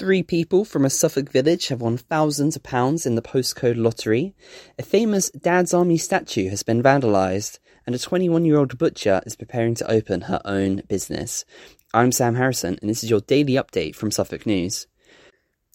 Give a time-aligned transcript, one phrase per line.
[0.00, 4.34] Three people from a Suffolk village have won thousands of pounds in the postcode lottery.
[4.78, 9.36] A famous Dad's Army statue has been vandalised, and a 21 year old butcher is
[9.36, 11.44] preparing to open her own business.
[11.92, 14.86] I'm Sam Harrison, and this is your daily update from Suffolk News.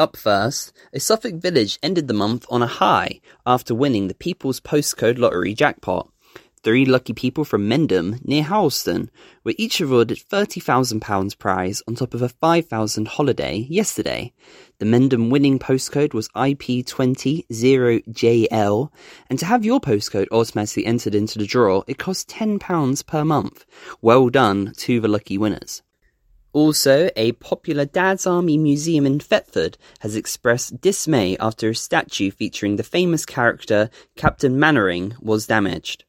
[0.00, 4.58] Up first, a Suffolk village ended the month on a high after winning the People's
[4.58, 6.10] Postcode Lottery jackpot.
[6.64, 9.12] Three lucky people from Mendham, near Harleston,
[9.44, 14.32] were each awarded £30,000 prize on top of a 5000 holiday yesterday.
[14.78, 18.90] The Mendham winning postcode was IP200JL,
[19.30, 23.64] and to have your postcode automatically entered into the draw, it costs £10 per month.
[24.02, 25.84] Well done to the lucky winners.
[26.52, 32.74] Also, a popular Dad's Army museum in Thetford has expressed dismay after a statue featuring
[32.74, 36.02] the famous character Captain Mainwaring was damaged.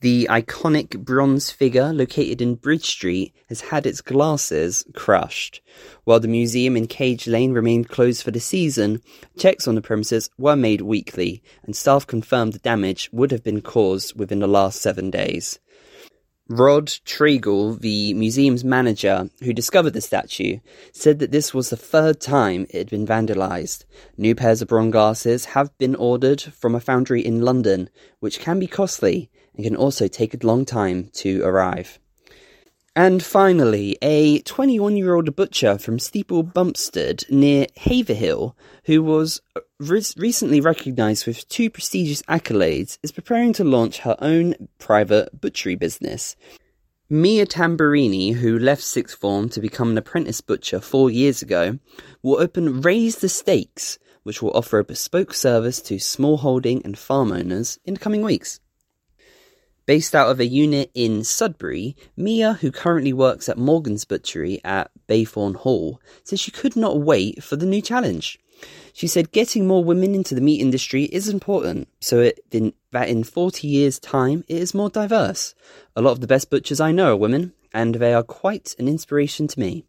[0.00, 5.60] The iconic bronze figure located in Bridge Street has had its glasses crushed.
[6.04, 9.02] While the museum in Cage Lane remained closed for the season,
[9.36, 13.60] checks on the premises were made weekly, and staff confirmed the damage would have been
[13.60, 15.58] caused within the last seven days.
[16.48, 20.60] Rod Treagle, the museum's manager who discovered the statue,
[20.92, 23.84] said that this was the third time it had been vandalised.
[24.16, 28.60] New pairs of bronze glasses have been ordered from a foundry in London, which can
[28.60, 29.28] be costly
[29.58, 31.98] and can also take a long time to arrive.
[32.96, 39.40] And finally, a 21 year old butcher from Steeple Bumpstead near Haverhill, who was
[39.78, 45.74] re- recently recognised with two prestigious accolades, is preparing to launch her own private butchery
[45.74, 46.34] business.
[47.10, 51.78] Mia Tamburini, who left sixth form to become an apprentice butcher four years ago,
[52.22, 57.32] will open Raise the Steaks, which will offer a bespoke service to smallholding and farm
[57.32, 58.60] owners in the coming weeks.
[59.88, 64.90] Based out of a unit in Sudbury, Mia, who currently works at Morgan's Butchery at
[65.08, 68.38] Baythorn Hall, says she could not wait for the new challenge.
[68.92, 73.08] She said getting more women into the meat industry is important, so it, in, that
[73.08, 75.54] in 40 years' time it is more diverse.
[75.96, 78.88] A lot of the best butchers I know are women, and they are quite an
[78.88, 79.86] inspiration to me.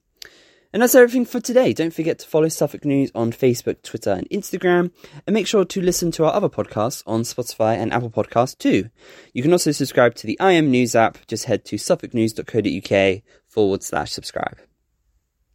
[0.72, 1.74] And that's everything for today.
[1.74, 4.91] Don't forget to follow Suffolk News on Facebook, Twitter, and Instagram.
[5.25, 8.90] And make sure to listen to our other podcasts on Spotify and Apple Podcasts too.
[9.34, 11.18] You can also subscribe to the IM News app.
[11.28, 14.69] Just head to suffolknews.co.uk forward slash subscribe.